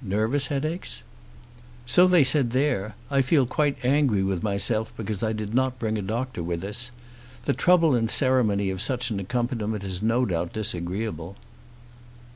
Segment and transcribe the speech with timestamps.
[0.00, 1.02] "Nervous headaches?"
[1.86, 2.94] "So they said there.
[3.10, 6.92] I feel quite angry with myself because I did not bring a doctor with us.
[7.46, 11.34] The trouble and ceremony of such an accompaniment is no doubt disagreeable."